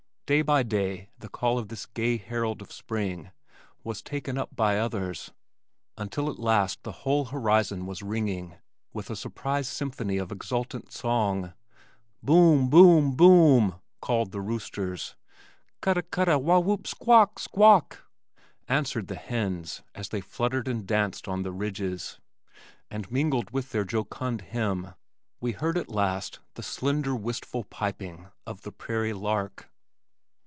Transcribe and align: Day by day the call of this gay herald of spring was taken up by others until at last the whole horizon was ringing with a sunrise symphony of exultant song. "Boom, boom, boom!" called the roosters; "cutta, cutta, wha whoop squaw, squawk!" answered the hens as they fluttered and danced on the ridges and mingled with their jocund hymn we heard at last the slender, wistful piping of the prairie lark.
Day 0.33 0.41
by 0.43 0.63
day 0.63 1.09
the 1.19 1.27
call 1.27 1.59
of 1.59 1.67
this 1.67 1.85
gay 1.85 2.15
herald 2.15 2.61
of 2.61 2.71
spring 2.71 3.31
was 3.83 4.01
taken 4.01 4.37
up 4.37 4.55
by 4.55 4.79
others 4.79 5.33
until 5.97 6.29
at 6.29 6.39
last 6.39 6.83
the 6.83 6.93
whole 7.03 7.25
horizon 7.25 7.85
was 7.85 8.01
ringing 8.01 8.55
with 8.93 9.09
a 9.09 9.17
sunrise 9.17 9.67
symphony 9.67 10.15
of 10.17 10.31
exultant 10.31 10.89
song. 10.93 11.51
"Boom, 12.23 12.69
boom, 12.69 13.13
boom!" 13.17 13.75
called 13.99 14.31
the 14.31 14.39
roosters; 14.39 15.17
"cutta, 15.81 16.01
cutta, 16.01 16.39
wha 16.39 16.59
whoop 16.59 16.83
squaw, 16.83 17.37
squawk!" 17.37 18.05
answered 18.69 19.09
the 19.09 19.15
hens 19.17 19.81
as 19.93 20.07
they 20.07 20.21
fluttered 20.21 20.65
and 20.69 20.87
danced 20.87 21.27
on 21.27 21.43
the 21.43 21.51
ridges 21.51 22.21
and 22.89 23.11
mingled 23.11 23.49
with 23.51 23.73
their 23.73 23.83
jocund 23.83 24.39
hymn 24.43 24.93
we 25.41 25.51
heard 25.51 25.77
at 25.77 25.89
last 25.89 26.39
the 26.53 26.63
slender, 26.63 27.13
wistful 27.13 27.65
piping 27.65 28.29
of 28.47 28.61
the 28.61 28.71
prairie 28.71 29.11
lark. 29.11 29.67